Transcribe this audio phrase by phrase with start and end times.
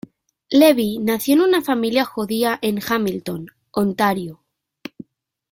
[0.49, 4.41] Levy nació en una familia judía en Hamilton, Ontario.